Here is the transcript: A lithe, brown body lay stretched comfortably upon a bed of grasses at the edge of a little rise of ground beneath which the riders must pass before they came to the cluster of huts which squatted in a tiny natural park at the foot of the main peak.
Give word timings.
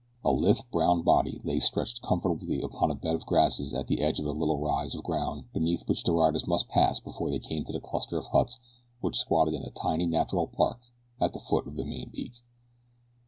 A 0.25 0.31
lithe, 0.31 0.61
brown 0.71 1.03
body 1.03 1.39
lay 1.43 1.59
stretched 1.59 2.01
comfortably 2.01 2.59
upon 2.59 2.89
a 2.89 2.95
bed 2.95 3.13
of 3.13 3.27
grasses 3.27 3.71
at 3.71 3.85
the 3.85 4.01
edge 4.01 4.19
of 4.19 4.25
a 4.25 4.31
little 4.31 4.57
rise 4.57 4.95
of 4.95 5.03
ground 5.03 5.45
beneath 5.53 5.87
which 5.87 6.01
the 6.03 6.11
riders 6.11 6.47
must 6.47 6.67
pass 6.69 6.99
before 6.99 7.29
they 7.29 7.37
came 7.37 7.63
to 7.65 7.71
the 7.71 7.79
cluster 7.79 8.17
of 8.17 8.25
huts 8.25 8.57
which 9.01 9.15
squatted 9.19 9.53
in 9.53 9.61
a 9.61 9.69
tiny 9.69 10.07
natural 10.07 10.47
park 10.47 10.79
at 11.19 11.33
the 11.33 11.39
foot 11.39 11.67
of 11.67 11.75
the 11.75 11.85
main 11.85 12.09
peak. 12.09 12.33